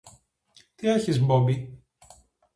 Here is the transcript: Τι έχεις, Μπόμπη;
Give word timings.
Τι 0.75 0.87
έχεις, 0.87 1.19
Μπόμπη; 1.19 1.83